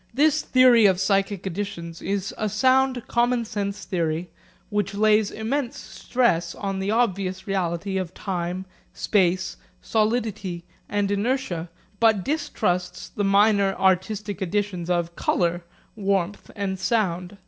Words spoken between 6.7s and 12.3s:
the obvious reality of time, space, solidity and inertia, but